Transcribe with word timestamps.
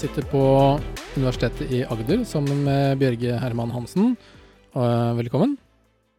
sitter 0.00 0.24
på 0.32 0.40
Universitetet 1.16 1.72
i 1.76 1.82
Agder 1.84 2.22
sammen 2.24 2.62
med 2.64 2.96
Bjørge 3.02 3.34
Herman 3.36 3.72
Hansen. 3.74 4.14
Eh, 4.72 5.10
Velkommen. 5.18 5.58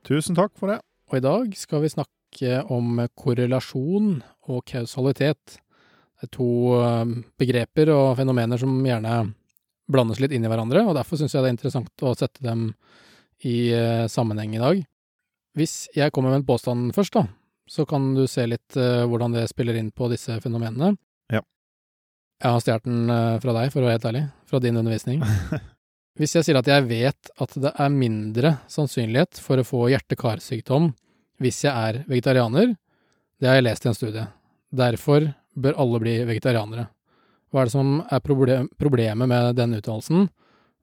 Tusen 0.05 0.37
takk 0.37 0.53
for 0.59 0.69
det. 0.69 0.75
Og 1.09 1.17
i 1.17 1.23
dag 1.25 1.55
skal 1.57 1.81
vi 1.81 1.89
snakke 1.89 2.59
om 2.69 2.99
korrelasjon 3.17 4.19
og 4.53 4.61
kausalitet. 4.69 5.57
Det 6.13 6.27
er 6.27 6.33
to 6.35 6.51
eh, 6.77 7.15
begreper 7.41 7.89
og 7.95 8.19
fenomener 8.19 8.61
som 8.61 8.75
gjerne 8.85 9.15
blandes 9.89 10.21
litt 10.21 10.37
inn 10.37 10.45
i 10.45 10.51
hverandre, 10.51 10.85
og 10.85 10.93
derfor 10.99 11.17
syns 11.17 11.33
jeg 11.33 11.41
det 11.41 11.49
er 11.49 11.57
interessant 11.57 12.05
å 12.05 12.13
sette 12.13 12.45
dem 12.45 12.67
i 13.49 13.71
eh, 13.73 14.05
sammenheng 14.05 14.53
i 14.59 14.61
dag. 14.61 14.83
Hvis 15.57 15.87
jeg 15.97 16.13
kommer 16.13 16.29
med 16.29 16.43
en 16.43 16.49
påstand 16.53 16.93
først, 16.93 17.17
da, 17.17 17.25
så 17.65 17.89
kan 17.89 18.11
du 18.13 18.27
se 18.29 18.45
litt 18.45 18.77
hvordan 18.77 19.33
det 19.33 19.49
spiller 19.49 19.79
inn 19.79 19.89
på 19.89 20.05
disse 20.11 20.37
fenomenene. 20.43 20.93
Ja. 21.33 21.41
Jeg 22.41 22.55
har 22.55 22.61
stjålet 22.63 22.87
den 22.87 23.09
eh, 23.13 23.39
fra 23.43 23.53
deg, 23.53 23.69
for 23.69 23.83
å 23.83 23.85
være 23.85 23.97
helt 23.99 24.07
ærlig, 24.09 24.21
fra 24.49 24.59
din 24.63 24.77
undervisning. 24.81 25.21
Hvis 26.17 26.33
jeg 26.35 26.47
sier 26.47 26.57
at 26.57 26.69
jeg 26.69 26.87
vet 26.89 27.29
at 27.43 27.53
det 27.61 27.71
er 27.71 27.93
mindre 27.93 28.55
sannsynlighet 28.69 29.37
for 29.41 29.61
å 29.61 29.65
få 29.65 29.85
hjerte-karsykdom 29.93 30.91
hvis 31.41 31.63
jeg 31.63 31.71
er 31.73 32.01
vegetarianer, 32.09 32.73
det 33.41 33.49
har 33.49 33.55
jeg 33.57 33.65
lest 33.65 33.85
i 33.85 33.89
en 33.89 33.97
studie. 33.97 34.25
Derfor 34.69 35.29
bør 35.57 35.79
alle 35.81 36.01
bli 36.03 36.17
vegetarianere. 36.27 36.83
Hva 37.49 37.63
er 37.63 37.69
det 37.69 37.73
som 37.73 37.95
er 38.03 38.21
problemet 38.21 39.31
med 39.31 39.57
den 39.57 39.77
uttalelsen, 39.79 40.27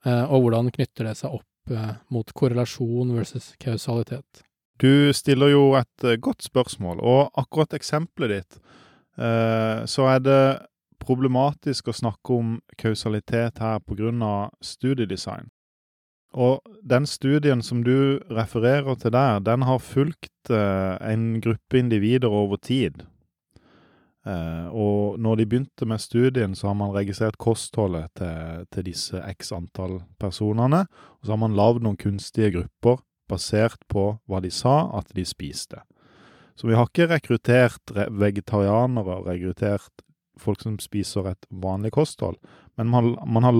eh, 0.07 0.25
og 0.25 0.47
hvordan 0.47 0.73
knytter 0.75 1.11
det 1.11 1.15
seg 1.21 1.37
opp 1.39 1.75
eh, 1.75 1.93
mot 2.15 2.33
korrelasjon 2.39 3.15
versus 3.19 3.53
kausalitet? 3.63 4.43
Du 4.83 5.11
stiller 5.15 5.53
jo 5.53 5.69
et 5.79 6.09
godt 6.23 6.47
spørsmål, 6.47 7.03
og 7.03 7.39
akkurat 7.39 7.75
eksempelet 7.75 8.37
ditt, 8.37 8.59
så 9.19 10.05
er 10.07 10.21
det 10.23 10.43
problematisk 11.09 11.89
å 11.89 11.97
snakke 11.97 12.37
om 12.37 12.59
kausalitet 12.81 13.63
her 13.65 13.81
pga. 13.81 14.51
studiedesign. 14.61 15.49
Og 16.37 16.61
den 16.85 17.07
studien 17.09 17.63
som 17.63 17.83
du 17.85 18.21
refererer 18.31 18.95
til 19.01 19.13
der, 19.13 19.39
den 19.41 19.63
har 19.65 19.79
fulgt 19.81 20.51
eh, 20.51 20.97
en 21.01 21.41
gruppe 21.41 21.79
individer 21.79 22.29
over 22.29 22.57
tid. 22.57 23.07
Eh, 24.29 24.67
og 24.69 25.19
når 25.19 25.41
de 25.41 25.47
begynte 25.47 25.87
med 25.89 26.01
studien, 26.05 26.55
så 26.55 26.69
har 26.69 26.75
man 26.77 26.93
registrert 26.93 27.39
kostholdet 27.39 28.13
til, 28.21 28.67
til 28.73 28.89
disse 28.91 29.23
x 29.39 29.53
antall 29.57 30.03
personene. 30.21 30.85
Og 31.21 31.27
så 31.27 31.33
har 31.33 31.41
man 31.41 31.57
lagd 31.57 31.83
noen 31.83 31.97
kunstige 31.97 32.53
grupper 32.59 33.01
basert 33.29 33.81
på 33.89 34.19
hva 34.29 34.43
de 34.45 34.53
sa 34.53 34.91
at 34.99 35.09
de 35.17 35.25
spiste. 35.25 35.81
Så 36.59 36.69
vi 36.69 36.75
har 36.75 36.89
ikke 36.91 37.09
rekruttert 37.09 37.93
vegetarianere, 37.95 39.23
rekruttert 39.25 40.05
folk 40.41 40.63
som 40.65 40.79
spiser 40.83 41.31
et 41.31 41.47
vanlig 41.51 41.93
kosthold, 41.97 42.37
men 42.79 42.91
man, 42.93 43.15
man 43.27 43.47
har 43.47 43.55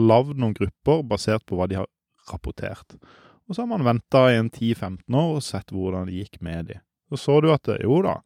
lagd 0.00 0.36
noen 0.36 0.56
grupper 0.56 1.04
basert 1.08 1.46
på 1.46 1.58
hva 1.58 1.68
de 1.70 1.80
har 1.80 1.88
rapportert. 2.30 2.98
Og 3.46 3.54
så 3.54 3.62
har 3.62 3.70
man 3.70 3.86
venta 3.86 4.26
i 4.32 4.40
en 4.40 4.50
10-15 4.50 5.14
år 5.14 5.36
og 5.38 5.44
sett 5.44 5.70
hvordan 5.72 6.08
det 6.08 6.18
gikk 6.18 6.40
med 6.42 6.72
de. 6.72 6.80
Så 7.10 7.20
så 7.22 7.40
du 7.40 7.52
at 7.54 7.70
jo 7.82 8.00
da, 8.02 8.18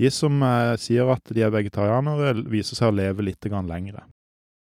de 0.00 0.10
som 0.10 0.42
eh, 0.42 0.74
sier 0.80 1.10
at 1.12 1.28
de 1.30 1.44
er 1.44 1.52
vegetarianere, 1.54 2.32
viser 2.50 2.78
seg 2.78 2.90
å 2.90 2.96
leve 2.96 3.26
litt 3.26 3.44
lengre. 3.44 4.06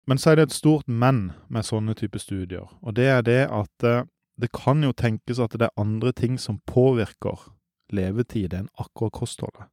Men 0.07 0.17
så 0.17 0.31
er 0.31 0.37
det 0.37 0.47
et 0.47 0.55
stort 0.55 0.87
men 0.87 1.33
med 1.49 1.65
sånne 1.65 1.97
typer 1.97 2.21
studier, 2.21 2.67
og 2.81 2.95
det 2.95 3.09
er 3.11 3.25
det 3.25 3.41
at 3.51 3.83
eh, 3.83 4.05
det 4.37 4.51
kan 4.53 4.83
jo 4.85 4.93
tenkes 4.93 5.39
at 5.41 5.57
det 5.57 5.67
er 5.67 5.81
andre 5.81 6.13
ting 6.13 6.37
som 6.37 6.61
påvirker 6.69 7.49
levetid 7.91 8.53
enn 8.53 8.69
akkurat 8.77 9.15
kostholdet. 9.17 9.65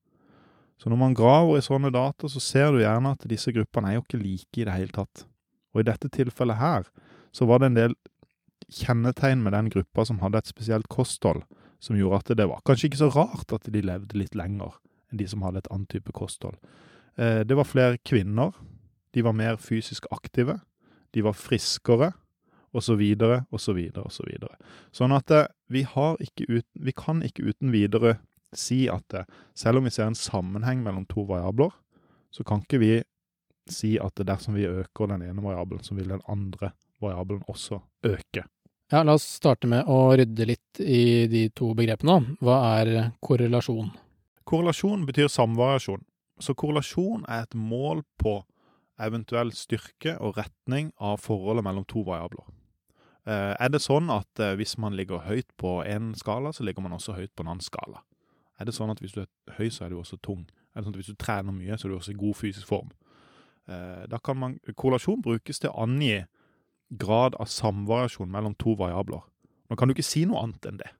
Så 0.81 0.91
når 0.91 1.01
man 1.01 1.15
graver 1.17 1.59
i 1.59 1.65
sånne 1.65 1.93
data, 1.95 2.29
så 2.29 2.43
ser 2.43 2.73
du 2.75 2.83
gjerne 2.83 3.15
at 3.15 3.27
disse 3.31 3.53
gruppene 3.55 3.93
er 3.93 3.99
jo 3.99 4.05
ikke 4.05 4.23
like 4.23 4.61
i 4.61 4.67
det 4.67 4.75
hele 4.75 4.95
tatt. 4.95 5.25
Og 5.75 5.83
i 5.83 5.87
dette 5.89 6.11
tilfellet 6.13 6.61
her, 6.61 6.89
så 7.35 7.47
var 7.51 7.63
det 7.63 7.71
en 7.71 7.79
del 7.79 7.95
kjennetegn 8.75 9.43
med 9.45 9.55
den 9.55 9.71
gruppa 9.73 10.07
som 10.09 10.21
hadde 10.23 10.41
et 10.41 10.51
spesielt 10.51 10.89
kosthold, 10.93 11.45
som 11.83 11.99
gjorde 11.99 12.23
at 12.23 12.35
det 12.39 12.49
var 12.49 12.63
kanskje 12.67 12.91
ikke 12.91 13.03
så 13.03 13.11
rart 13.15 13.55
at 13.55 13.71
de 13.71 13.83
levde 13.85 14.19
litt 14.19 14.37
lenger 14.39 14.79
enn 15.13 15.21
de 15.21 15.27
som 15.29 15.45
hadde 15.45 15.63
et 15.63 15.71
annet 15.75 15.91
type 15.93 16.15
kosthold. 16.17 16.57
Eh, 17.21 17.43
det 17.47 17.59
var 17.59 17.69
flere 17.69 18.01
kvinner, 18.07 18.55
de 19.15 19.23
var 19.23 19.37
mer 19.37 19.59
fysisk 19.61 20.09
aktive, 20.15 20.59
de 21.15 21.23
var 21.23 21.37
friskere, 21.39 22.15
og 22.75 22.83
så 22.83 22.97
videre, 22.99 23.45
og 23.55 23.61
så 23.63 23.73
videre, 23.77 24.03
og 24.03 24.13
så 24.13 24.25
videre. 24.27 24.57
Sånn 24.95 25.15
at 25.15 25.31
eh, 25.31 25.51
vi, 25.71 25.85
uten, 25.87 26.65
vi 26.75 26.95
kan 26.97 27.23
ikke 27.23 27.47
uten 27.47 27.71
videre 27.75 28.17
si 28.61 28.85
at 28.93 29.17
eh, 29.17 29.27
selv 29.57 29.81
om 29.81 29.89
vi 29.89 29.93
ser 29.95 30.09
en 30.09 30.19
sammenheng 30.19 30.83
mellom 30.85 31.07
to 31.11 31.27
variabler, 31.29 31.73
så 32.35 32.45
kan 32.47 32.65
ikke 32.65 32.81
vi 32.83 32.95
si 33.71 33.95
at 34.03 34.21
dersom 34.27 34.57
vi 34.59 34.67
øker 34.69 35.13
den 35.15 35.23
ene 35.25 35.43
variabelen, 35.43 35.85
så 35.85 35.95
vil 35.97 36.11
den 36.13 36.25
andre 36.29 36.73
variabelen 37.01 37.45
også 37.49 37.81
øke. 38.05 38.45
Ja, 38.93 39.03
la 39.03 39.15
oss 39.17 39.25
starte 39.39 39.69
med 39.71 39.89
å 39.89 40.13
rydde 40.13 40.47
litt 40.47 40.81
i 40.81 41.27
de 41.31 41.47
to 41.57 41.73
begrepene. 41.77 42.37
Hva 42.45 42.59
er 42.81 42.91
korrelasjon? 43.25 43.89
Korrelasjon 44.45 45.07
betyr 45.09 45.31
samvariasjon. 45.33 46.05
Så 46.43 46.55
korrelasjon 46.59 47.25
er 47.31 47.47
et 47.47 47.57
mål 47.57 48.03
på 48.21 48.43
eventuell 49.01 49.51
styrke 49.57 50.19
og 50.21 50.37
retning 50.39 50.93
av 51.03 51.23
forholdet 51.25 51.65
mellom 51.67 51.87
to 51.91 52.05
variabler. 52.07 52.45
Eh, 53.25 53.55
er 53.57 53.71
det 53.73 53.81
sånn 53.81 54.11
at 54.13 54.43
eh, 54.43 54.55
hvis 54.59 54.77
man 54.79 54.97
ligger 54.99 55.25
høyt 55.25 55.49
på 55.61 55.79
én 55.89 56.13
skala, 56.19 56.53
så 56.53 56.67
ligger 56.67 56.85
man 56.85 56.95
også 56.99 57.17
høyt 57.17 57.33
på 57.33 57.45
en 57.45 57.55
annen 57.55 57.65
skala? 57.65 58.05
Er 58.61 58.69
det 58.69 58.75
sånn 58.77 58.93
at 58.93 59.01
hvis 59.03 59.17
du 59.17 59.25
er 59.25 59.57
høy, 59.59 59.69
så 59.73 59.87
er 59.87 59.93
du 59.93 59.99
også 59.99 60.21
tung? 60.23 60.45
Er 60.75 60.81
det 60.81 60.87
sånn 60.87 60.95
at 60.95 61.01
hvis 61.03 61.13
du 61.13 61.19
trener 61.19 61.55
mye, 61.55 61.79
så 61.79 61.89
er 61.89 61.95
du 61.95 61.99
også 61.99 62.15
i 62.15 62.21
god 62.21 62.39
fysisk 62.39 62.71
form? 62.71 62.93
Eh, 63.69 64.05
da 64.11 64.21
kan 64.23 64.39
man, 64.39 64.59
Korrelasjon 64.77 65.23
brukes 65.25 65.63
til 65.63 65.73
å 65.73 65.87
angi 65.87 66.25
grad 67.01 67.39
av 67.41 67.51
samvariasjon 67.51 68.31
mellom 68.31 68.55
to 68.61 68.77
variabler. 68.79 69.25
Nå 69.71 69.79
kan 69.79 69.89
du 69.89 69.95
ikke 69.97 70.07
si 70.07 70.25
noe 70.29 70.43
annet 70.45 70.69
enn 70.69 70.81
det. 70.83 70.93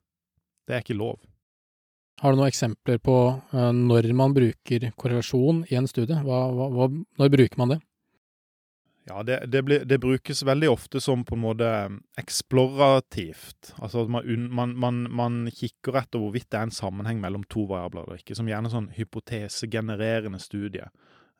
Det 0.65 0.75
er 0.75 0.83
ikke 0.83 0.97
lov. 0.97 1.19
Har 2.23 2.31
du 2.31 2.39
noen 2.39 2.49
eksempler 2.49 2.99
på 3.03 3.15
uh, 3.51 3.71
når 3.75 4.07
man 4.15 4.33
bruker 4.35 4.87
korrelasjon 4.95 5.65
i 5.69 5.77
en 5.77 5.87
studie? 5.87 6.17
Hva, 6.23 6.45
hva, 6.55 6.87
når 7.19 7.33
bruker 7.33 7.59
man 7.59 7.75
det? 7.75 7.79
Ja, 9.07 9.23
det, 9.23 9.43
det, 9.53 9.61
blir, 9.61 9.83
det, 9.85 9.99
brukes 10.01 10.43
veldig 10.43 10.69
ofte 10.69 11.01
som 11.01 11.21
på 11.25 11.35
en 11.35 11.43
måte 11.43 11.67
eksplorativt. 12.17 13.75
Altså 13.77 14.01
at 14.01 14.09
man, 14.09 14.47
man, 14.49 14.73
man, 14.81 15.03
man, 15.13 15.35
kikker 15.53 15.99
etter 16.01 16.23
hvorvidt 16.23 16.49
det 16.49 16.57
er 16.57 16.65
en 16.71 16.73
sammenheng 16.73 17.21
mellom 17.21 17.43
to 17.45 17.67
variabler 17.69 18.07
eller 18.07 18.23
ikke. 18.23 18.37
Som 18.37 18.49
gjerne 18.49 18.71
sånn 18.73 18.89
hypotesegenererende 18.97 20.41
studie. 20.41 20.89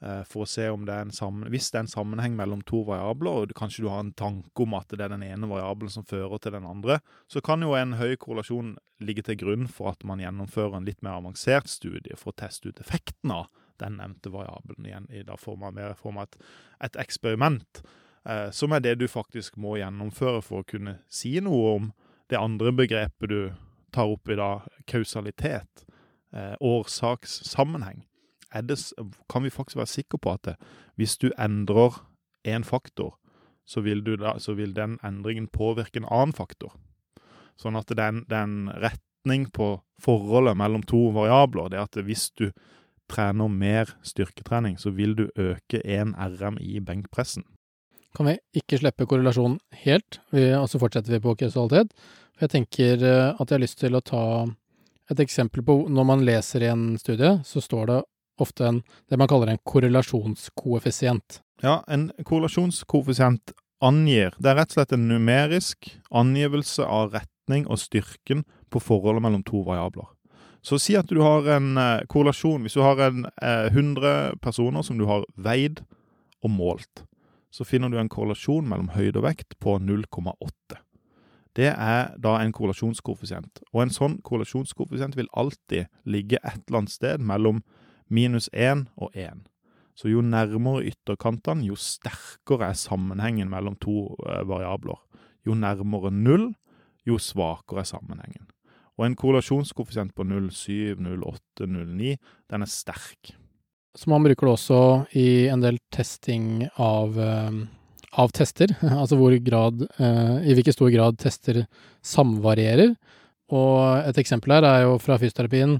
Eh, 0.05 0.21
for 0.29 0.43
å 0.43 0.49
se 0.49 0.67
om 0.69 0.85
det 0.85 0.93
er 0.93 1.07
en 1.07 1.15
sammen, 1.15 1.49
hvis 1.49 1.71
det 1.73 1.79
er 1.79 1.85
en 1.87 1.93
sammenheng 1.95 2.37
mellom 2.37 2.61
to 2.69 2.83
variabler, 2.85 3.41
og 3.41 3.57
kanskje 3.57 3.87
du 3.87 3.89
har 3.89 4.03
en 4.03 4.13
tanke 4.13 4.61
om 4.61 4.77
at 4.77 4.93
det 4.93 5.01
er 5.01 5.15
den 5.15 5.25
ene 5.25 5.49
variabelen 5.49 5.93
som 5.93 6.05
fører 6.05 6.37
til 6.43 6.53
den 6.53 6.69
andre, 6.69 6.99
så 7.31 7.41
kan 7.41 7.65
jo 7.65 7.73
en 7.73 7.97
høy 7.97 8.13
korrelasjon 8.21 8.75
ligge 9.01 9.25
til 9.25 9.39
grunn 9.41 9.65
for 9.71 9.95
at 9.95 10.05
man 10.05 10.21
gjennomfører 10.21 10.77
en 10.77 10.85
litt 10.85 11.01
mer 11.01 11.17
avansert 11.17 11.71
studie 11.71 12.13
for 12.19 12.29
å 12.29 12.39
teste 12.43 12.69
ut 12.69 12.83
effekten 12.83 13.33
av 13.33 13.49
den 13.81 13.99
nevnte 13.99 14.31
variabelen 14.33 14.87
igjen 14.87 15.11
i 15.11 15.23
da 15.27 15.37
form 15.39 15.63
av, 15.63 15.75
mer 15.75 15.93
form 15.99 16.19
av 16.21 16.29
et, 16.29 16.39
et 16.87 16.99
eksperiment, 17.05 17.83
eh, 18.25 18.49
som 18.55 18.73
er 18.75 18.83
det 18.85 18.97
du 19.01 19.07
faktisk 19.11 19.57
må 19.61 19.77
gjennomføre 19.79 20.41
for 20.45 20.63
å 20.63 20.69
kunne 20.69 20.99
si 21.11 21.37
noe 21.43 21.75
om 21.75 21.91
det 22.31 22.39
andre 22.41 22.73
begrepet 22.73 23.29
du 23.29 23.39
tar 23.95 24.11
opp 24.11 24.29
i 24.29 24.37
da, 24.39 24.49
kausalitet, 24.89 25.85
eh, 26.33 26.55
årsakssammenheng. 26.59 28.05
Det, 28.63 28.77
kan 29.29 29.43
vi 29.43 29.51
faktisk 29.51 29.81
være 29.81 29.91
sikre 29.91 30.19
på 30.21 30.31
at 30.31 30.43
det, 30.47 30.55
hvis 30.95 31.17
du 31.19 31.31
endrer 31.37 31.97
én 32.47 32.63
faktor, 32.63 33.17
så 33.65 33.81
vil, 33.81 34.03
da, 34.05 34.37
så 34.39 34.53
vil, 34.53 34.75
den 34.75 34.99
endringen 35.03 35.47
påvirke 35.47 35.99
en 35.99 36.07
annen 36.07 36.35
faktor. 36.37 36.75
Sånn 37.59 37.75
at 37.79 37.91
den, 37.97 38.23
den 38.29 38.69
retning 38.69 39.47
på 39.51 39.79
forholdet 40.01 40.57
mellom 40.59 40.83
to 40.85 41.09
variabler. 41.15 41.71
Det 41.73 41.81
at 41.81 41.99
hvis 42.05 42.29
du 42.37 42.49
trener 43.11 43.51
mer 43.51 43.91
styrketrening, 44.05 44.79
så 44.81 44.91
vil 44.95 45.15
du 45.17 45.27
øke 45.35 45.81
1 45.83 46.15
RM 46.39 46.57
i 46.61 46.79
benkpressen. 46.79 47.45
Kan 48.15 48.29
vi 48.29 48.37
ikke 48.55 48.79
slippe 48.79 49.07
korrelasjon 49.09 49.57
helt, 49.83 50.21
og 50.31 50.69
så 50.71 50.79
fortsetter 50.79 51.17
vi 51.17 51.23
på 51.23 51.35
kausalitet? 51.35 51.91
Jeg 52.39 52.51
tenker 52.51 53.03
eh, 53.03 53.31
at 53.31 53.47
jeg 53.47 53.55
har 53.55 53.63
lyst 53.63 53.79
til 53.79 53.95
å 53.95 54.03
ta 54.03 54.23
et 55.11 55.21
eksempel 55.21 55.63
på 55.65 55.77
når 55.91 56.07
man 56.07 56.23
leser 56.27 56.65
i 56.65 56.71
en 56.71 56.95
studie, 56.99 57.37
så 57.47 57.61
står 57.63 57.91
det 57.91 57.99
ofte 58.41 58.67
en, 58.67 58.81
det 59.09 59.19
man 59.19 59.29
kaller 59.31 59.51
en 59.51 59.61
korrelasjonskoeffisient. 59.63 61.39
Ja, 61.63 61.81
en 61.87 62.09
korrelasjonskoeffisient 62.27 63.55
angir 63.83 64.33
Det 64.39 64.49
er 64.49 64.57
rett 64.57 64.71
og 64.71 64.77
slett 64.79 64.93
en 64.95 65.07
numerisk 65.09 65.89
angivelse 66.15 66.83
av 66.87 67.13
retning 67.15 67.65
og 67.67 67.79
styrken 67.79 68.43
på 68.71 68.81
forholdet 68.81 69.23
mellom 69.23 69.43
to 69.45 69.61
variabler. 69.67 70.07
Så 70.65 70.79
si 70.81 70.95
at 70.97 71.11
du 71.11 71.19
har 71.21 71.45
en 71.53 71.77
eh, 71.77 72.05
korrelasjon. 72.09 72.63
Hvis 72.65 72.73
du 72.73 72.81
har 72.81 72.97
en, 73.05 73.27
eh, 73.41 73.67
100 73.69 74.39
personer 74.41 74.81
som 74.81 74.97
du 74.97 75.05
har 75.05 75.25
veid 75.37 75.83
og 76.41 76.49
målt, 76.49 77.03
så 77.53 77.65
finner 77.65 77.91
du 77.93 77.99
en 78.01 78.09
korrelasjon 78.09 78.65
mellom 78.67 78.89
høyde 78.95 79.21
og 79.21 79.27
vekt 79.27 79.59
på 79.61 79.77
0,8. 79.77 80.81
Det 81.55 81.69
er 81.69 82.15
da 82.19 82.39
en 82.41 82.51
korrelasjonskoeffisient. 82.51 83.61
Og 83.71 83.83
en 83.83 83.93
sånn 83.93 84.17
korrelasjonskoeffisient 84.25 85.15
vil 85.15 85.29
alltid 85.37 85.85
ligge 86.03 86.41
et 86.41 86.65
eller 86.65 86.81
annet 86.81 86.95
sted 86.97 87.21
mellom 87.21 87.61
minus 88.09 88.49
1 88.51 88.87
og 88.97 89.13
1. 89.13 89.45
Så 89.95 90.09
jo 90.09 90.25
nærmere 90.25 90.89
ytterkantene, 90.89 91.63
jo 91.69 91.77
sterkere 91.79 92.73
er 92.73 92.79
sammenhengen 92.79 93.53
mellom 93.53 93.77
to 93.77 94.17
eh, 94.25 94.41
variabler. 94.43 94.97
Jo 95.45 95.53
nærmere 95.53 96.11
null, 96.11 96.49
jo 97.05 97.21
svakere 97.21 97.85
er 97.85 97.93
sammenhengen. 97.93 98.49
Og 98.95 99.07
en 99.07 99.15
korrelasjonskoeffisient 99.19 100.13
på 100.15 100.23
0,7, 100.23 100.95
0,8, 101.03 101.67
0,9, 101.67 102.13
den 102.51 102.63
er 102.63 102.71
sterk. 102.71 103.35
Så 103.95 104.11
man 104.11 104.23
bruker 104.23 104.47
det 104.47 104.53
også 104.57 104.79
i 105.15 105.47
en 105.51 105.63
del 105.63 105.79
testing 105.93 106.65
av, 106.75 107.15
eh, 107.19 107.59
av 108.19 108.33
tester, 108.35 108.71
altså 109.01 109.19
hvor 109.19 109.35
grad, 109.43 109.85
eh, 109.99 110.49
i 110.51 110.55
hvilken 110.55 110.75
stor 110.75 110.91
grad 110.93 111.19
tester 111.19 111.63
samvarierer. 112.03 112.95
Og 113.55 114.09
et 114.09 114.19
eksempel 114.19 114.55
her 114.55 114.67
er 114.67 114.81
jo 114.85 114.97
fra 114.99 115.19
fysioterapien 115.21 115.77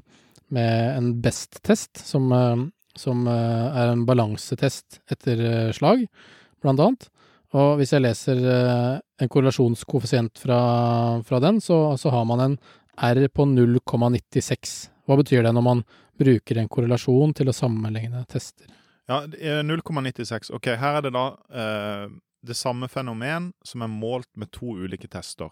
med 0.54 0.96
en 0.96 1.12
BEST-test, 1.24 2.00
som, 2.04 2.32
eh, 2.32 2.68
som 2.96 3.28
er 3.28 3.92
en 3.92 4.06
balansetest 4.08 5.02
etter 5.12 5.74
slag, 5.76 6.06
blant 6.64 6.80
annet. 6.80 7.10
Og 7.56 7.76
hvis 7.80 7.92
jeg 7.92 8.04
leser 8.04 8.40
en 8.46 9.30
korrelasjonskoeffisient 9.32 10.40
fra, 10.40 10.60
fra 11.28 11.40
den, 11.44 11.60
så, 11.64 11.98
så 12.00 12.12
har 12.12 12.24
man 12.28 12.44
en 12.44 12.56
R 12.98 13.28
på 13.28 13.46
0,96. 13.46 14.76
Hva 15.06 15.18
betyr 15.20 15.44
det 15.46 15.54
når 15.54 15.66
man 15.66 15.84
bruker 16.20 16.60
en 16.60 16.70
korrelasjon 16.72 17.34
til 17.36 17.52
å 17.52 17.56
sammenligne 17.56 18.24
tester? 18.32 18.70
Ja, 19.10 19.22
0,96. 19.26 20.50
Ok, 20.56 20.72
her 20.80 21.00
er 21.00 21.06
det 21.06 21.14
da 21.14 21.26
eh, 21.54 22.08
det 22.46 22.58
samme 22.58 22.90
fenomen 22.90 23.52
som 23.66 23.84
er 23.86 23.92
målt 23.92 24.32
med 24.40 24.52
to 24.56 24.74
ulike 24.80 25.10
tester. 25.12 25.52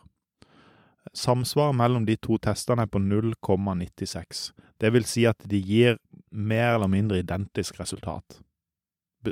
Samsvaret 1.13 1.75
mellom 1.75 2.06
de 2.07 2.16
to 2.18 2.38
testene 2.42 2.86
er 2.86 2.92
på 2.92 3.01
0,96. 3.04 4.45
Det 4.80 4.94
vil 4.95 5.06
si 5.06 5.25
at 5.30 5.44
de 5.50 5.60
gir 5.60 6.00
mer 6.31 6.78
eller 6.78 6.90
mindre 6.90 7.19
identisk 7.19 7.80
resultat. 7.81 8.40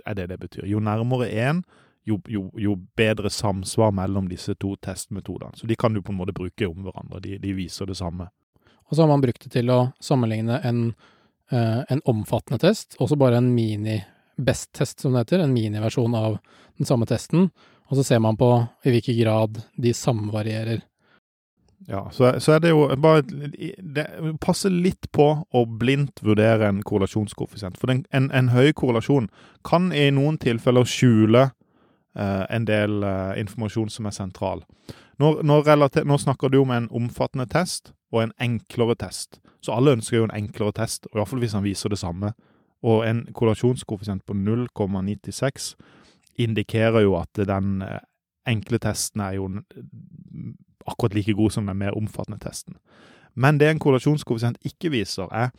Er 0.05 0.15
det 0.15 0.29
det 0.29 0.39
betyr. 0.39 0.67
Jo 0.67 0.79
nærmere 0.79 1.29
én, 1.31 1.63
jo, 2.03 2.21
jo, 2.27 2.51
jo, 2.57 2.75
bedre 2.97 3.29
samsvar 3.29 3.91
mellom 3.91 4.29
disse 4.29 4.55
to 4.55 4.75
testmetodene. 4.81 5.55
Så 5.55 5.67
de 5.67 5.75
kan 5.75 5.93
du 5.93 6.01
på 6.01 6.11
en 6.11 6.17
måte 6.17 6.33
bruke 6.33 6.67
om 6.67 6.85
hverandre. 6.87 7.21
De, 7.21 7.37
de 7.41 7.53
viser 7.53 7.89
det 7.89 7.97
samme. 7.99 8.29
Og 8.89 8.95
så 8.95 9.03
har 9.03 9.11
man 9.11 9.23
brukt 9.23 9.43
det 9.45 9.53
til 9.53 9.69
å 9.71 9.79
sammenligne 10.03 10.59
en, 10.67 10.93
eh, 11.51 11.81
en 11.89 12.01
omfattende 12.09 12.59
test, 12.59 12.97
også 12.99 13.15
bare 13.19 13.39
en 13.39 13.53
mini-best-test, 13.55 14.99
som 14.99 15.13
det 15.13 15.25
heter. 15.25 15.45
En 15.45 15.53
miniversjon 15.53 16.15
av 16.17 16.39
den 16.77 16.89
samme 16.89 17.07
testen. 17.07 17.51
Og 17.91 17.99
så 17.99 18.03
ser 18.07 18.19
man 18.23 18.39
på 18.39 18.49
i 18.85 18.95
hvilken 18.95 19.19
grad 19.19 19.61
de 19.77 19.93
samvarierer. 19.93 20.81
Ja, 21.87 22.09
så, 22.11 22.39
så, 22.39 22.51
er 22.51 22.59
det 22.59 22.69
jo 22.69 22.83
bare 23.01 23.23
det, 23.25 24.05
Passe 24.41 24.69
litt 24.69 25.07
på 25.11 25.27
å 25.49 25.63
blindt 25.65 26.21
vurdere 26.23 26.67
en 26.69 26.83
korrelasjonskoeffisient. 26.85 27.79
For 27.81 27.89
den, 27.89 28.03
en, 28.13 28.29
en, 28.31 28.51
høy 28.53 28.69
korrelasjon 28.77 29.31
kan 29.67 29.89
i 29.95 30.09
noen 30.13 30.37
tilfeller 30.41 30.85
skjule 30.87 31.49
en 32.19 32.65
del 32.67 33.03
eh, 33.03 33.39
informasjon 33.39 33.89
som 33.89 34.05
er 34.05 34.15
sentral. 34.15 34.65
Nå, 35.21 35.41
nå, 35.43 35.61
nå, 35.61 36.17
snakker 36.17 36.49
du 36.49 36.61
om 36.61 36.71
en 36.71 36.89
omfattende 36.91 37.45
test 37.45 37.93
og 38.11 38.23
en 38.23 38.33
enklere 38.41 38.95
test. 38.99 39.39
Så 39.61 39.75
alle 39.75 39.93
ønsker 39.95 40.17
jo 40.17 40.27
en 40.27 40.35
enklere 40.35 40.73
test, 40.81 41.05
i 41.05 41.17
hvert 41.17 41.29
fall 41.29 41.43
hvis 41.43 41.53
han 41.55 41.63
viser 41.63 41.93
det 41.93 42.01
samme. 42.01 42.33
Og 42.81 43.05
en 43.05 43.27
korrelasjonskoeffisient 43.33 44.25
på 44.25 44.33
0,96 44.33 45.75
indikerer 46.41 47.05
jo 47.05 47.15
at 47.19 47.43
den 47.47 47.83
eh, 47.85 48.01
enkle 48.49 48.79
testen 48.81 49.21
er 49.21 49.37
jo 49.37 49.47
akkurat 50.89 51.13
like 51.13 51.35
god 51.37 51.53
som 51.53 51.69
den 51.69 51.77
mer 51.77 51.97
omfattende 51.97 52.41
testen. 52.41 52.79
Men 53.35 53.59
det 53.59 53.69
en 53.69 53.79
korrelasjonskoeffisient 53.79 54.57
ikke 54.65 54.91
viser, 54.91 55.29
er 55.31 55.51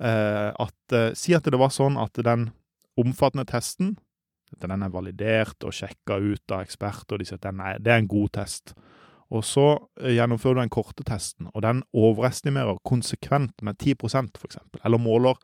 eh, 0.00 0.50
at 0.50 0.92
eh, 0.96 1.12
Si 1.14 1.34
at 1.36 1.44
det 1.44 1.60
var 1.60 1.70
sånn 1.70 2.00
at 2.00 2.16
den 2.24 2.50
omfattende 2.96 3.44
testen 3.44 3.96
den 4.62 4.82
er 4.82 4.92
validert 4.92 5.64
og 5.66 5.74
sjekka 5.74 6.18
ut 6.20 6.54
av 6.54 6.64
eksperter, 6.64 7.16
og 7.16 7.22
de 7.22 7.28
sier 7.28 7.40
at 7.40 7.50
er, 7.50 7.80
det 7.82 7.92
er 7.92 8.02
en 8.02 8.10
god 8.10 8.34
test. 8.38 8.74
Og 9.34 9.44
så 9.46 9.66
eh, 10.00 10.14
gjennomfører 10.14 10.58
du 10.58 10.62
den 10.64 10.74
korte 10.74 11.06
testen, 11.06 11.50
og 11.52 11.64
den 11.64 11.82
overestimerer 11.96 12.80
konsekvent 12.86 13.64
med 13.64 13.80
10% 13.80 14.38
f.eks., 14.38 14.60
eller 14.84 15.00
måler 15.00 15.40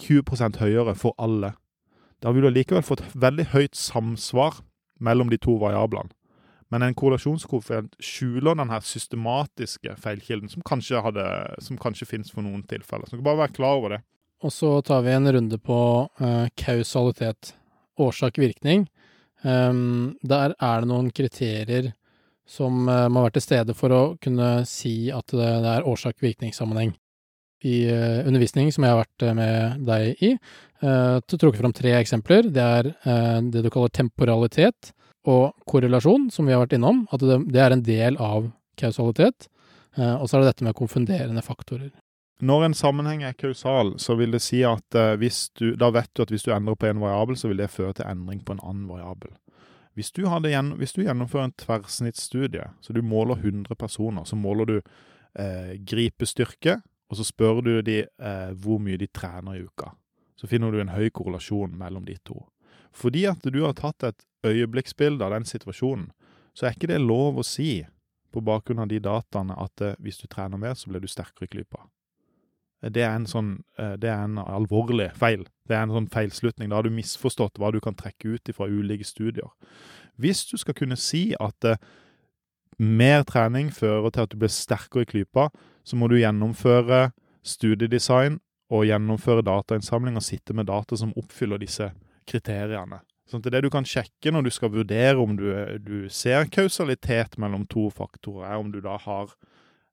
20 0.00 0.58
høyere 0.58 0.94
for 0.98 1.14
alle. 1.18 1.54
Da 2.22 2.32
vil 2.32 2.46
du 2.46 2.50
likevel 2.50 2.82
få 2.82 2.98
et 2.98 3.06
veldig 3.14 3.46
høyt 3.52 3.76
samsvar 3.76 4.62
mellom 5.00 5.30
de 5.30 5.38
to 5.38 5.56
variablene. 5.60 6.10
Men 6.72 6.82
en 6.82 6.96
korrelasjonskoeffisient 6.96 7.92
skjuler 8.02 8.56
den 8.58 8.72
systematiske 8.82 9.94
feilkilden, 10.00 10.48
som 10.50 10.64
kanskje, 10.66 11.02
hadde, 11.04 11.26
som 11.62 11.78
kanskje 11.78 12.08
finnes 12.08 12.32
for 12.32 12.42
noen 12.42 12.64
tilfeller. 12.66 13.06
Så 13.06 13.14
du 13.14 13.20
kan 13.20 13.28
bare 13.28 13.42
være 13.44 13.56
klar 13.60 13.78
over 13.78 13.94
det. 13.94 14.00
Og 14.42 14.52
så 14.52 14.70
tar 14.82 15.04
vi 15.04 15.12
en 15.14 15.30
runde 15.32 15.58
på 15.62 15.78
uh, 16.20 16.46
kausalitet 16.58 17.54
årsak-virkning. 18.00 18.86
Um, 19.44 20.16
der 20.24 20.54
er 20.56 20.82
det 20.82 20.88
noen 20.88 21.10
kriterier 21.12 21.92
som 22.48 22.86
uh, 22.88 23.08
må 23.12 23.24
være 23.24 23.38
til 23.38 23.44
stede 23.44 23.76
for 23.76 23.92
å 23.92 24.02
kunne 24.22 24.64
si 24.68 25.10
at 25.12 25.32
det, 25.32 25.48
er 25.74 25.88
årsak-virkningssammenheng. 25.88 26.94
I 27.64 27.76
uh, 27.88 28.20
undervisning 28.28 28.70
som 28.72 28.84
jeg 28.84 28.92
har 28.92 29.02
vært 29.02 29.24
uh, 29.24 29.32
med 29.36 29.86
deg 29.88 30.24
i, 30.24 30.34
uh, 30.84 31.20
trukket 31.28 31.60
fram 31.62 31.76
tre 31.76 31.94
eksempler. 32.00 32.50
Det 32.52 32.68
er 32.80 32.90
det 33.48 33.64
du 33.64 33.70
kaller 33.72 33.92
temporalitet 33.92 34.92
og 35.28 35.54
korrelasjon, 35.68 36.28
som 36.32 36.44
vi 36.44 36.52
har 36.52 36.64
vært 36.64 36.76
innom. 36.76 37.06
At 37.12 37.24
det 37.24 37.60
er 37.60 37.72
en 37.72 37.84
del 37.84 38.20
av 38.20 38.50
kausalitet. 38.80 39.48
og 39.96 40.26
så 40.26 40.36
er 40.36 40.42
det 40.42 40.48
dette 40.50 40.64
med 40.66 40.74
konfunderende 40.76 41.42
faktorer. 41.46 41.92
Når 42.44 42.64
en 42.64 42.74
sammenheng 42.76 43.22
er 43.24 43.36
kausal, 43.38 43.94
så 44.02 44.18
vil 44.18 44.34
det 44.34 44.42
si 44.44 44.58
at 44.68 44.96
uh, 44.98 45.14
du, 45.56 45.68
da 45.80 45.88
vet 45.94 46.10
du 46.12 46.24
at 46.24 46.32
hvis 46.32 46.44
du 46.44 46.50
endrer 46.52 46.76
på 46.76 46.90
en 46.90 47.00
variabel, 47.00 47.38
så 47.40 47.48
vil 47.48 47.62
det 47.62 47.70
føre 47.72 47.94
til 47.96 48.08
endring 48.10 48.42
på 48.44 48.52
en 48.52 48.60
annen 48.60 48.88
variabel. 48.90 49.32
Hvis 49.94 50.10
du, 50.12 50.24
gjennom, 50.26 50.74
hvis 50.76 50.92
du 50.92 51.04
gjennomfører 51.04 51.48
en 51.48 51.56
tverrsnittsstudie, 51.62 52.66
så 52.82 52.92
du 52.92 53.00
måler 53.00 53.38
100 53.38 53.78
personer, 53.78 54.26
så 54.26 54.36
måler 54.36 54.68
du 54.68 54.74
eh, 55.38 55.78
gripestyrke, 55.86 56.80
og 57.08 57.16
så 57.16 57.24
spør 57.24 57.62
du 57.62 57.72
de 57.86 58.00
eh, 58.02 58.50
hvor 58.58 58.82
mye 58.82 58.98
de 58.98 59.06
trener 59.06 59.54
i 59.54 59.62
uka. 59.62 59.94
Så 60.36 60.50
finner 60.50 60.74
du 60.74 60.82
en 60.82 60.92
høy 60.92 61.08
korrelasjon 61.14 61.78
mellom 61.78 62.04
de 62.10 62.18
to. 62.26 62.42
Fordi 62.92 63.24
at 63.30 63.46
du 63.46 63.62
har 63.62 63.78
tatt 63.78 64.10
et 64.10 64.26
øyeblikksbilde 64.44 65.24
av 65.24 65.38
den 65.38 65.46
situasjonen, 65.46 66.10
så 66.52 66.66
er 66.66 66.76
ikke 66.76 66.90
det 66.90 67.00
lov 67.00 67.38
å 67.38 67.46
si 67.46 67.84
på 68.34 68.42
bakgrunn 68.42 68.82
av 68.82 68.90
de 68.90 68.98
dataene 69.00 69.56
at 69.62 69.80
eh, 69.80 69.96
hvis 70.02 70.20
du 70.20 70.26
trener 70.26 70.58
mer, 70.58 70.74
så 70.74 70.90
blir 70.90 71.00
du 71.00 71.08
sterkere 71.08 71.46
i 71.46 71.54
klypa 71.54 71.86
det 72.92 73.04
er 73.04 73.14
en 73.14 73.26
sånn 73.28 73.50
eh, 73.78 73.94
Det 74.00 74.10
er 74.10 74.24
en 74.26 74.38
alvorlig 74.42 75.10
feil. 75.16 75.46
Det 75.68 75.76
er 75.76 75.86
en 75.86 75.94
sånn 75.94 76.08
feilslutning. 76.12 76.70
Da 76.70 76.80
har 76.80 76.86
du 76.86 76.94
misforstått 76.94 77.60
hva 77.60 77.70
du 77.72 77.80
kan 77.84 77.96
trekke 77.96 78.36
ut 78.36 78.50
fra 78.56 78.68
ulike 78.68 79.06
studier. 79.08 79.52
Hvis 80.20 80.44
du 80.50 80.56
skal 80.60 80.76
kunne 80.78 80.98
si 81.00 81.32
at 81.42 81.66
uh, 81.66 81.78
mer 82.78 83.24
trening 83.26 83.72
fører 83.74 84.12
til 84.14 84.26
at 84.26 84.30
du 84.30 84.38
blir 84.38 84.52
sterkere 84.52 85.02
i 85.02 85.08
klypa, 85.10 85.48
så 85.82 85.98
må 85.98 86.06
du 86.06 86.20
gjennomføre 86.20 87.08
studiedesign 87.44 88.38
og 88.74 88.86
gjennomføre 88.86 89.42
datainnsamling 89.46 90.14
og 90.20 90.26
sitte 90.26 90.54
med 90.54 90.68
data 90.70 90.96
som 90.98 91.14
oppfyller 91.18 91.58
disse 91.62 91.90
kriteriene. 92.30 93.00
Sånn 93.28 93.42
at 93.42 93.50
det 93.52 93.64
du 93.64 93.70
kan 93.72 93.86
sjekke 93.88 94.30
når 94.32 94.46
du 94.46 94.52
skal 94.54 94.72
vurdere 94.74 95.18
om 95.20 95.34
du, 95.38 95.48
du 95.80 96.06
ser 96.12 96.46
kausalitet 96.52 97.38
mellom 97.40 97.64
to 97.70 97.88
faktorer, 97.92 98.52
er 98.52 98.60
om 98.60 98.70
du 98.70 98.80
da 98.84 98.98
har 99.00 99.34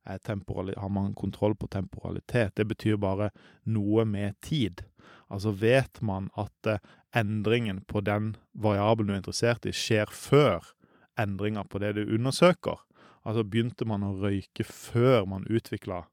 har 0.05 0.89
man 0.89 1.13
kontroll 1.13 1.55
på 1.55 1.67
temporalitet. 1.67 2.55
Det 2.55 2.65
betyr 2.65 2.98
bare 2.98 3.29
noe 3.63 4.05
med 4.05 4.39
tid. 4.41 4.84
Altså 5.29 5.51
vet 5.51 6.01
man 6.01 6.29
at 6.36 6.67
eh, 6.67 6.79
endringen 7.15 7.81
på 7.88 8.01
den 8.01 8.36
variabelen 8.51 9.08
du 9.08 9.13
er 9.13 9.22
interessert 9.22 9.65
i, 9.65 9.72
skjer 9.72 10.10
før 10.12 10.74
endringa 11.20 11.63
på 11.63 11.79
det 11.79 11.96
du 11.96 12.03
undersøker. 12.15 12.79
Altså 13.24 13.43
begynte 13.43 13.86
man 13.86 14.03
å 14.03 14.15
røyke 14.17 14.65
før 14.65 15.25
man 15.29 15.46
utvikla 15.48 16.05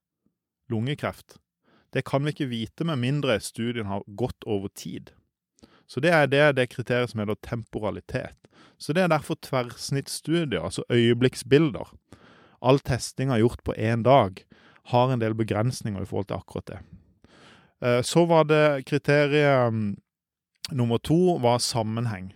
lungekreft. 0.69 1.39
Det 1.93 2.05
kan 2.05 2.25
vi 2.25 2.35
ikke 2.35 2.51
vite 2.51 2.85
med 2.85 3.01
mindre 3.01 3.39
studien 3.41 3.89
har 3.89 4.05
gått 4.07 4.45
over 4.45 4.69
tid. 4.69 5.15
Så 5.89 6.03
det 6.05 6.13
er 6.13 6.27
det, 6.29 6.57
det 6.59 6.69
kriteriet 6.69 7.11
som 7.11 7.23
heter 7.23 7.39
temporalitet. 7.41 8.37
Så 8.79 8.93
det 8.93 9.03
er 9.03 9.09
derfor 9.11 9.39
tverrsnittsstudier, 9.41 10.61
altså 10.61 10.85
øyeblikksbilder 10.93 11.89
all 12.61 12.81
testing 12.81 13.31
er 13.31 13.43
gjort 13.43 13.63
på 13.65 13.75
én 13.75 14.03
dag, 14.07 14.43
har 14.93 15.13
en 15.13 15.21
del 15.21 15.35
begrensninger 15.37 16.03
i 16.03 16.09
forhold 16.09 16.31
til 16.31 16.39
akkurat 16.39 16.71
det. 16.71 16.79
Eh, 17.85 18.03
så 18.03 18.25
var 18.27 18.49
det 18.49 18.87
kriteriet 18.89 19.73
mm, 19.73 19.97
nummer 20.73 20.99
to 20.99 21.39
var 21.43 21.59
sammenheng. 21.59 22.33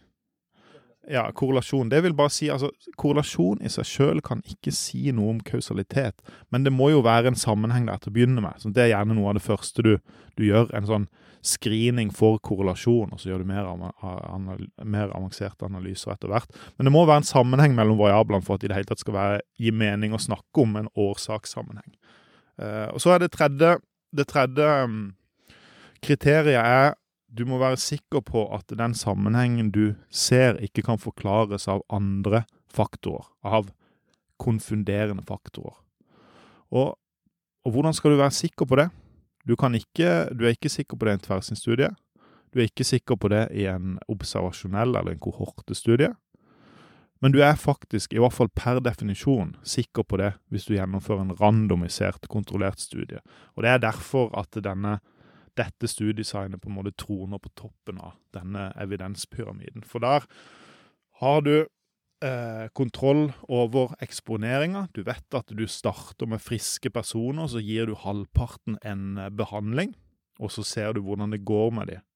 Ja, 1.11 1.25
korrelasjon. 1.35 1.89
Det 1.91 1.99
vil 2.05 2.15
bare 2.15 2.31
si 2.31 2.47
altså, 2.53 2.69
Korrelasjon 3.01 3.63
i 3.67 3.71
seg 3.73 3.87
sjøl 3.89 4.21
kan 4.23 4.43
ikke 4.47 4.71
si 4.75 5.11
noe 5.11 5.33
om 5.33 5.41
kausalitet, 5.43 6.23
men 6.55 6.63
det 6.63 6.71
må 6.75 6.93
jo 6.93 7.01
være 7.03 7.33
en 7.33 7.39
sammenheng 7.39 7.89
der 7.89 7.99
til 7.99 8.13
å 8.13 8.15
begynne 8.15 8.45
med. 8.45 8.61
Så 8.63 8.71
det 8.71 8.85
er 8.85 8.93
gjerne 8.93 9.17
noe 9.19 9.33
av 9.33 9.41
det 9.41 9.43
første 9.43 9.83
du, 9.83 9.97
du 10.39 10.45
gjør. 10.47 10.71
En 10.79 10.87
sånn 10.87 11.09
screening 11.43 12.13
for 12.15 12.39
korrelasjon, 12.39 13.11
og 13.11 13.19
så 13.19 13.33
gjør 13.33 13.43
du 13.43 13.49
mer, 13.51 13.67
mer, 14.87 15.11
avanserte 15.11 15.67
analyser 15.67 16.15
etter 16.15 16.31
hvert. 16.31 16.61
Men 16.77 16.87
det 16.87 16.95
må 16.95 17.03
være 17.03 17.25
en 17.25 17.31
sammenheng 17.33 17.75
mellom 17.75 17.99
variablene 17.99 18.47
for 18.47 18.55
at 18.55 18.63
det 18.63 18.71
i 18.71 18.73
det 18.73 18.79
hele 18.79 18.91
tatt 18.93 19.03
skal 19.03 19.19
være, 19.19 19.43
gi 19.59 19.75
mening 19.75 20.15
å 20.15 20.23
snakke 20.23 20.63
om 20.63 20.79
en 20.79 20.91
årsakssammenheng. 20.95 21.97
Uh, 22.63 22.95
og 22.95 23.03
så 23.03 23.17
er 23.17 23.25
det 23.25 23.33
tredje, 23.35 23.75
det 24.15 24.29
tredje 24.31 24.71
um, 24.87 25.01
kriteriet 26.05 26.63
er 26.63 26.95
du 27.33 27.47
må 27.49 27.59
være 27.61 27.81
sikker 27.81 28.21
på 28.25 28.45
at 28.55 28.73
den 28.77 28.95
sammenhengen 28.95 29.71
du 29.73 29.95
ser, 30.13 30.59
ikke 30.61 30.85
kan 30.85 31.01
forklares 31.01 31.69
av 31.69 31.81
andre 31.89 32.45
faktorer. 32.69 33.25
Av 33.43 33.71
konfunderende 34.43 35.25
faktorer. 35.25 35.79
Og, 36.73 36.97
og 37.65 37.73
hvordan 37.73 37.95
skal 37.97 38.13
du 38.13 38.21
være 38.21 38.37
sikker 38.37 38.69
på 38.69 38.79
det? 38.81 38.89
Du, 39.47 39.55
ikke, 39.55 40.11
du, 40.35 40.45
er 40.45 40.55
ikke 40.55 40.73
sikker 40.73 40.97
på 40.97 41.07
det 41.07 41.13
i 41.13 41.19
en 41.19 41.25
tverrsynsstudie. 41.27 41.91
Du 42.53 42.61
er 42.61 42.69
ikke 42.69 42.85
sikker 42.85 43.17
på 43.17 43.31
det 43.33 43.47
i 43.57 43.67
en 43.71 43.97
observasjonell 44.13 44.95
eller 44.95 45.15
en 45.15 45.23
kohortestudie. 45.23 46.13
Men 47.23 47.33
du 47.33 47.39
er 47.43 47.55
faktisk, 47.55 48.13
i 48.13 48.21
hvert 48.21 48.35
fall 48.35 48.51
per 48.51 48.81
definisjon, 48.83 49.55
sikker 49.63 50.03
på 50.03 50.19
det 50.19 50.33
hvis 50.51 50.67
du 50.67 50.75
gjennomfører 50.75 51.23
en 51.23 51.37
randomisert, 51.39 52.27
kontrollert 52.29 52.83
studie. 52.83 53.23
Og 53.55 53.63
Det 53.63 53.71
er 53.71 53.79
derfor 53.79 54.33
at 54.39 54.59
denne, 54.59 54.99
dette 55.59 55.89
studiedesignet 55.91 56.63
på 56.63 56.71
en 56.71 56.79
måte 56.79 56.95
troner 56.99 57.41
på 57.43 57.53
toppen 57.59 58.01
av 58.01 58.17
denne 58.35 58.71
evidenspyramiden. 58.81 59.85
For 59.89 60.03
der 60.05 60.27
har 61.21 61.43
du 61.45 61.57
eh, 62.25 62.69
kontroll 62.75 63.33
over 63.49 63.97
eksponeringa. 64.05 64.87
Du 64.97 65.03
vet 65.07 65.37
at 65.37 65.53
du 65.53 65.67
starter 65.69 66.31
med 66.31 66.43
friske 66.43 66.91
personer, 66.91 67.51
så 67.51 67.63
gir 67.63 67.91
du 67.91 67.99
halvparten 67.99 68.79
en 68.83 69.19
eh, 69.19 69.31
behandling, 69.31 69.95
og 70.41 70.55
så 70.55 70.65
ser 70.67 70.97
du 70.97 71.03
hvordan 71.05 71.35
det 71.35 71.45
går 71.49 71.71
med 71.77 71.93
dem. 71.93 72.07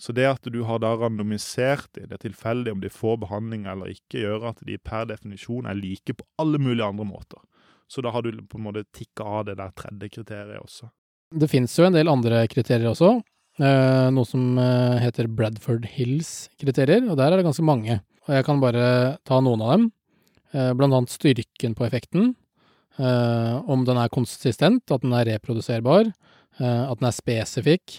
Så 0.00 0.14
det 0.16 0.24
at 0.24 0.46
du 0.48 0.62
har 0.64 0.80
da 0.80 0.94
randomisert 0.96 1.90
dem, 1.92 2.08
det 2.08 2.16
er 2.16 2.22
tilfeldig 2.24 2.72
om 2.72 2.80
de 2.80 2.88
får 2.88 3.18
behandling 3.20 3.66
eller 3.68 3.92
ikke, 3.92 4.22
gjør 4.22 4.46
at 4.54 4.62
de 4.64 4.78
per 4.80 5.04
definisjon 5.10 5.68
er 5.68 5.76
like 5.76 6.16
på 6.16 6.24
alle 6.40 6.58
mulige 6.58 6.88
andre 6.88 7.04
måter. 7.04 7.42
Så 7.90 8.00
da 8.00 8.12
har 8.14 8.24
du 8.24 8.32
på 8.48 8.56
en 8.56 8.64
måte 8.64 8.86
tikka 8.96 9.26
av 9.26 9.44
det 9.50 9.58
der 9.60 9.74
tredje 9.76 10.08
kriteriet 10.14 10.62
også. 10.62 10.88
Det 11.30 11.46
fins 11.46 11.76
jo 11.78 11.86
en 11.86 11.94
del 11.94 12.10
andre 12.10 12.42
kriterier 12.50 12.90
også. 12.90 13.20
Eh, 13.60 14.08
noe 14.10 14.26
som 14.26 14.58
eh, 14.58 14.98
heter 15.04 15.28
Bradford 15.30 15.86
Hills-kriterier, 15.92 17.04
og 17.06 17.18
der 17.20 17.30
er 17.30 17.38
det 17.38 17.46
ganske 17.46 17.64
mange. 17.66 18.00
Og 18.26 18.34
jeg 18.34 18.46
kan 18.46 18.62
bare 18.62 18.84
ta 19.28 19.38
noen 19.44 19.62
av 19.62 19.74
dem. 19.76 19.84
Eh, 20.50 20.72
blant 20.74 20.96
annet 20.96 21.14
styrken 21.14 21.76
på 21.78 21.86
effekten. 21.86 22.34
Om 23.00 23.86
den 23.86 23.96
er 23.96 24.10
konsistent, 24.12 24.90
at 24.92 25.00
den 25.00 25.14
er 25.16 25.24
reproduserbar, 25.24 26.10
at 26.58 26.98
den 27.00 27.06
er 27.08 27.14
spesifikk, 27.16 27.94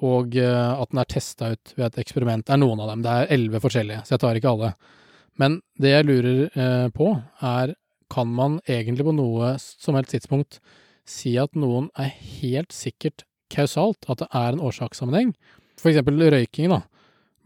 og 0.00 0.38
at 0.40 0.88
den 0.88 1.00
er 1.02 1.08
testa 1.10 1.50
ut 1.52 1.74
ved 1.74 1.84
et 1.84 1.98
eksperiment. 2.00 2.46
Det 2.46 2.54
er 2.54 2.60
noen 2.62 2.80
av 2.80 2.88
dem. 2.88 3.02
Det 3.04 3.12
er 3.12 3.34
elleve 3.34 3.60
forskjellige, 3.60 4.06
så 4.06 4.14
jeg 4.14 4.22
tar 4.22 4.40
ikke 4.40 4.54
alle. 4.54 4.70
Men 5.42 5.58
det 5.76 5.92
jeg 5.92 6.08
lurer 6.08 6.88
på, 6.96 7.10
er 7.44 7.74
kan 8.08 8.32
man 8.38 8.56
egentlig 8.64 9.04
på 9.04 9.16
noe 9.18 9.52
som 9.60 9.98
helst 9.98 10.14
tidspunkt 10.16 10.62
si 11.08 11.34
at 11.40 11.56
noen 11.58 11.88
er 11.98 12.12
helt 12.40 12.74
sikkert 12.74 13.24
kausalt, 13.52 14.04
at 14.08 14.22
det 14.22 14.28
er 14.36 14.52
en 14.52 14.62
årsakssammenheng. 14.68 15.32
For 15.80 15.92
eksempel 15.92 16.20
røyking, 16.34 16.72
da. 16.74 16.82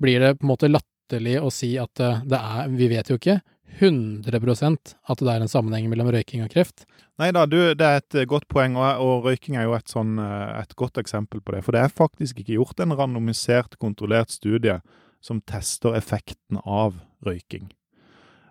Blir 0.03 0.23
det 0.23 0.37
på 0.39 0.47
en 0.47 0.53
måte 0.53 0.71
latterlig 0.71 1.39
å 1.39 1.51
si 1.53 1.77
at 1.79 1.95
det 1.99 2.39
er 2.39 2.71
Vi 2.75 2.89
vet 2.91 3.11
jo 3.13 3.19
ikke 3.21 3.41
100% 3.79 4.95
at 5.09 5.23
det 5.23 5.33
er 5.33 5.45
en 5.45 5.51
sammenheng 5.51 5.89
mellom 5.91 6.11
røyking 6.13 6.43
og 6.45 6.53
kreft. 6.53 6.85
Nei 7.21 7.31
da, 7.35 7.45
det 7.47 7.87
er 7.87 8.01
et 8.01 8.19
godt 8.29 8.49
poeng, 8.51 8.77
og, 8.77 9.01
og 9.01 9.29
røyking 9.29 9.57
er 9.57 9.69
jo 9.69 9.77
et, 9.77 9.89
sånn, 9.89 10.17
et 10.19 10.75
godt 10.77 11.01
eksempel 11.01 11.41
på 11.41 11.55
det. 11.55 11.63
For 11.65 11.77
det 11.77 11.85
er 11.85 11.95
faktisk 11.95 12.43
ikke 12.43 12.59
gjort 12.59 12.83
en 12.83 12.97
randomisert, 12.99 13.79
kontrollert 13.81 14.35
studie 14.35 14.81
som 15.23 15.41
tester 15.47 15.97
effekten 15.97 16.59
av 16.65 16.99
røyking. 17.25 17.71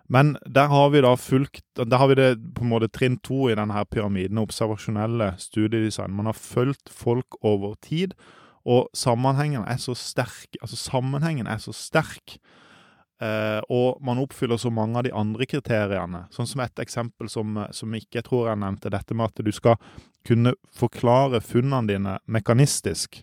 Men 0.08 0.36
der 0.44 0.68
har 0.68 0.90
vi 0.90 1.00
da 1.00 1.14
fulgt 1.16 1.62
Der 1.76 1.98
har 1.98 2.08
vi 2.10 2.14
det 2.18 2.54
på 2.56 2.64
en 2.64 2.72
måte 2.72 2.88
trinn 2.90 3.18
to 3.24 3.48
i 3.50 3.56
denne 3.56 3.74
her 3.74 3.84
pyramiden, 3.84 4.40
observasjonelle 4.42 5.34
studiedesign. 5.38 6.12
Man 6.12 6.26
har 6.26 6.36
fulgt 6.36 6.90
folk 6.90 7.38
over 7.40 7.74
tid, 7.82 8.14
og 8.64 8.90
sammenhengen 8.94 9.64
er 9.66 9.78
så 9.82 9.94
sterk. 9.98 10.58
Altså, 10.60 10.76
sammenhengen 10.76 11.46
er 11.46 11.58
så 11.58 11.72
sterk. 11.72 12.38
Eh, 13.22 13.60
og 13.70 14.02
man 14.02 14.18
oppfyller 14.18 14.58
så 14.58 14.70
mange 14.70 14.98
av 14.98 15.06
de 15.06 15.14
andre 15.14 15.46
kriteriene. 15.46 16.24
Sånn 16.34 16.48
som 16.50 16.62
et 16.64 16.82
eksempel 16.82 17.30
som, 17.30 17.60
som 17.70 17.94
ikke 17.94 18.20
jeg 18.20 18.26
tror 18.26 18.48
jeg 18.50 18.62
nevnte, 18.62 18.90
dette 18.90 19.14
med 19.14 19.30
at 19.30 19.44
du 19.46 19.52
skal 19.54 19.78
kunne 20.26 20.54
forklare 20.74 21.42
funnene 21.42 21.90
dine 21.90 22.16
mekanistisk. 22.26 23.22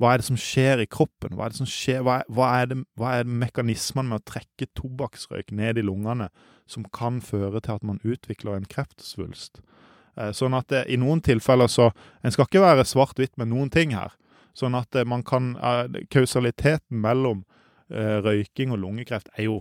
Hva 0.00 0.14
er 0.14 0.22
det 0.22 0.30
som 0.30 0.38
skjer 0.40 0.80
i 0.80 0.88
kroppen? 0.88 1.34
Hva 1.36 1.44
er, 1.44 1.52
det 1.52 1.60
som 1.60 1.68
skjer? 1.68 2.00
Hva 2.06 2.20
er, 2.22 2.28
hva 2.32 2.46
er, 2.56 2.70
det, 2.70 2.78
hva 2.96 3.10
er 3.18 3.28
mekanismene 3.28 4.08
med 4.08 4.22
å 4.22 4.28
trekke 4.30 4.70
tobakksrøyk 4.78 5.52
ned 5.52 5.80
i 5.80 5.84
lungene 5.84 6.30
som 6.70 6.86
kan 6.88 7.18
føre 7.20 7.60
til 7.60 7.76
at 7.76 7.84
man 7.84 8.00
utvikler 8.00 8.56
en 8.56 8.68
kreftsvulst? 8.70 9.60
Eh, 10.16 10.32
sånn 10.36 10.56
at 10.56 10.70
det, 10.72 10.86
i 10.88 10.96
noen 11.00 11.20
tilfeller 11.24 11.68
så 11.70 11.90
En 12.24 12.32
skal 12.32 12.48
ikke 12.48 12.64
være 12.64 12.86
svart-hvitt 12.88 13.36
med 13.40 13.52
noen 13.52 13.70
ting 13.72 13.92
her. 13.92 14.16
Sånn 14.56 14.74
at 14.78 14.96
eh, 14.96 15.04
man 15.04 15.22
kan 15.26 15.52
eh, 15.56 16.02
Kausaliteten 16.12 17.00
mellom 17.00 17.46
røyking 17.90 18.70
og 18.70 18.78
lungekreft 18.78 19.32
er 19.34 19.48
jo, 19.48 19.54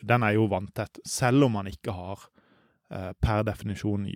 den 0.00 0.22
er 0.24 0.32
jo 0.32 0.46
vanntett. 0.48 0.96
Selv 1.04 1.44
om 1.44 1.52
man 1.58 1.66
ikke 1.68 1.92
har 1.92 2.22
per 3.20 3.42
definisjon 3.44 4.06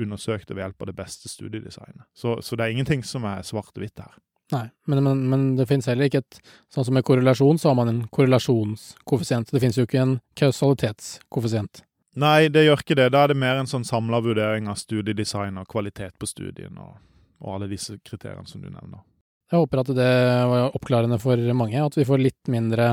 undersøkt 0.00 0.48
det 0.48 0.56
ved 0.56 0.62
hjelp 0.62 0.86
av 0.86 0.88
det 0.88 0.94
beste 0.96 1.28
studiedesignet. 1.28 2.06
Så, 2.16 2.38
så 2.40 2.56
det 2.56 2.64
er 2.64 2.72
ingenting 2.72 3.04
som 3.04 3.26
er 3.28 3.44
svart-hvitt 3.44 4.00
her. 4.00 4.16
Nei, 4.52 4.64
men, 4.88 5.02
men, 5.04 5.18
men 5.28 5.42
det 5.58 5.66
finnes 5.68 5.86
heller 5.90 6.08
ikke 6.08 6.22
et 6.22 6.38
Sånn 6.72 6.86
som 6.86 6.96
med 6.96 7.04
korrelasjon, 7.04 7.58
så 7.60 7.70
har 7.70 7.76
man 7.76 7.90
en 7.90 8.00
korrelasjonskoeffisient. 8.12 9.50
Det 9.52 9.60
finnes 9.60 9.76
jo 9.76 9.84
ikke 9.88 10.00
en 10.00 10.14
kausalitetskoeffisient. 10.36 11.82
Nei, 12.18 12.48
det 12.52 12.64
gjør 12.66 12.82
ikke 12.82 12.96
det. 12.98 13.10
Da 13.14 13.24
er 13.24 13.32
det 13.32 13.38
mer 13.40 13.60
en 13.60 13.68
sånn 13.70 13.86
samla 13.86 14.20
vurdering 14.24 14.68
av 14.70 14.78
studiedesign 14.80 15.60
og 15.60 15.68
kvalitet 15.70 16.16
på 16.18 16.28
studien 16.28 16.76
og, 16.80 16.96
og, 17.40 17.52
alle 17.54 17.68
disse 17.70 17.96
kriteriene 18.04 18.48
som 18.48 18.62
du 18.64 18.68
nevner. 18.68 19.04
Jeg 19.48 19.62
håper 19.62 19.80
at 19.80 19.92
det 19.96 20.14
var 20.50 20.76
oppklarende 20.76 21.20
for 21.22 21.40
mange, 21.56 21.80
at 21.80 21.96
vi 21.96 22.04
får 22.08 22.20
litt 22.20 22.50
mindre 22.52 22.88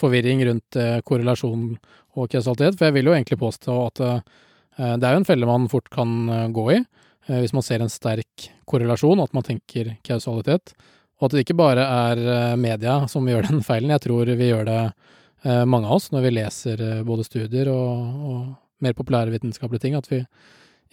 forvirring 0.00 0.42
rundt 0.48 0.78
eh, 0.80 0.98
korrelasjon 1.06 1.66
og 2.18 2.30
kausalitet. 2.32 2.78
For 2.78 2.88
jeg 2.88 2.96
vil 2.98 3.10
jo 3.10 3.14
egentlig 3.14 3.38
påstå 3.42 3.76
at 3.84 4.02
eh, 4.06 4.22
det 4.96 5.06
er 5.06 5.14
jo 5.14 5.20
en 5.20 5.28
felle 5.28 5.48
man 5.48 5.68
fort 5.70 5.90
kan 5.92 6.16
eh, 6.26 6.48
gå 6.54 6.66
i, 6.74 6.80
hvis 7.30 7.52
man 7.54 7.62
ser 7.62 7.82
en 7.84 7.92
sterk 7.92 8.48
korrelasjon, 8.66 9.20
at 9.22 9.34
man 9.36 9.44
tenker 9.46 9.92
kausalitet. 10.02 10.72
Og 11.20 11.28
at 11.28 11.36
det 11.36 11.44
ikke 11.44 11.58
bare 11.60 11.84
er 11.84 12.20
eh, 12.24 12.54
media 12.60 13.02
som 13.12 13.26
gjør 13.28 13.50
den 13.50 13.60
feilen. 13.64 13.92
Jeg 13.92 14.06
tror 14.06 14.30
vi 14.40 14.48
gjør 14.48 14.64
det, 14.68 14.80
eh, 15.44 15.64
mange 15.68 15.90
av 15.90 15.98
oss, 15.98 16.08
når 16.14 16.24
vi 16.24 16.32
leser 16.38 16.80
eh, 16.80 17.02
både 17.04 17.26
studier 17.28 17.68
og, 17.72 18.24
og 18.30 18.40
mer 18.80 18.96
populære 18.96 19.34
vitenskapelige 19.34 19.84
ting, 19.84 19.98
at 19.98 20.08
vi 20.08 20.22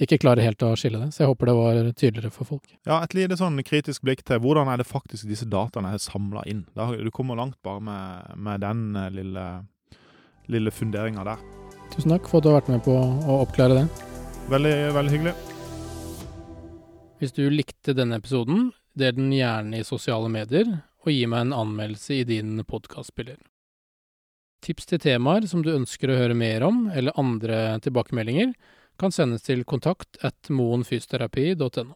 ikke 0.03 0.19
klarer 0.21 0.43
helt 0.43 0.61
å 0.67 0.73
skille 0.77 0.99
det. 0.99 1.13
Så 1.15 1.23
jeg 1.23 1.31
håper 1.31 1.49
det 1.49 1.55
var 1.57 1.79
tydeligere 1.93 2.33
for 2.35 2.49
folk. 2.49 2.67
Ja, 2.85 2.99
et 2.99 3.15
lite 3.17 3.39
sånn 3.39 3.57
kritisk 3.65 4.03
blikk 4.05 4.25
til 4.27 4.43
hvordan 4.43 4.69
er 4.69 4.81
det 4.81 4.89
faktisk 4.89 5.29
disse 5.31 5.47
dataene 5.49 5.95
er 5.95 6.03
samla 6.03 6.43
inn. 6.45 6.65
du 6.75 7.09
kommer 7.09 7.39
langt 7.39 7.57
bare 7.63 7.81
med, 7.81 8.35
med 8.35 8.61
den 8.61 8.83
lille, 9.15 9.45
lille 10.51 10.75
funderinga 10.75 11.23
der. 11.23 11.45
Tusen 11.95 12.11
takk 12.11 12.27
for 12.27 12.41
at 12.41 12.43
du 12.43 12.51
har 12.51 12.59
vært 12.59 12.73
med 12.75 12.83
på 12.85 12.93
å 12.93 13.39
oppklare 13.47 13.79
det. 13.79 13.85
Veldig, 14.51 14.75
veldig 14.99 15.15
hyggelig. 15.15 15.33
Hvis 17.17 17.33
du 17.33 17.47
likte 17.49 17.95
denne 17.97 18.19
episoden, 18.19 18.67
Del 18.97 19.13
den 19.13 19.29
gjerne 19.35 19.77
i 19.77 19.85
sosiale 19.85 20.29
medier, 20.33 20.71
og 21.05 21.13
gi 21.13 21.27
meg 21.29 21.45
en 21.45 21.53
anmeldelse 21.53 22.15
i 22.17 22.25
din 22.25 22.57
podkastspiller. 22.65 23.37
Tips 24.65 24.89
til 24.89 25.01
temaer 25.03 25.45
som 25.45 25.61
du 25.61 25.69
ønsker 25.75 26.09
å 26.09 26.17
høre 26.17 26.37
mer 26.37 26.65
om, 26.65 26.87
eller 26.89 27.13
andre 27.21 27.77
tilbakemeldinger, 27.85 28.55
kan 28.97 29.13
sendes 29.13 29.45
til 29.45 29.61
kontakt 29.69 30.17
at 30.25 30.49
moenfysioterapi.no. 30.49 31.93